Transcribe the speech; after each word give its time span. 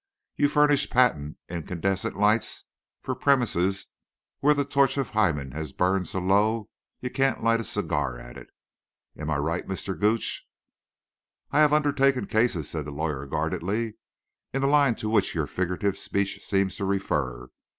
You 0.35 0.49
furnish 0.49 0.89
patent, 0.89 1.37
incandescent 1.47 2.17
lights 2.17 2.63
for 3.03 3.13
premises 3.13 3.85
where 4.39 4.55
the 4.55 4.65
torch 4.65 4.97
of 4.97 5.11
Hymen 5.11 5.51
has 5.51 5.73
burned 5.73 6.07
so 6.07 6.17
low 6.19 6.71
you 7.01 7.11
can't 7.11 7.43
light 7.43 7.59
a 7.59 7.63
cigar 7.63 8.17
at 8.17 8.35
it. 8.35 8.47
Am 9.15 9.29
I 9.29 9.37
right, 9.37 9.67
Mr. 9.67 9.93
Gooch?" 9.99 10.43
"I 11.51 11.59
have 11.59 11.71
undertaken 11.71 12.25
cases," 12.25 12.67
said 12.67 12.85
the 12.85 12.91
lawyer, 12.91 13.27
guardedly, 13.27 13.97
"in 14.55 14.61
the 14.63 14.67
line 14.67 14.95
to 14.95 15.07
which 15.07 15.35
your 15.35 15.45
figurative 15.45 15.99
speech 15.99 16.43
seems 16.43 16.77
to 16.77 16.85
refer. 16.85 17.49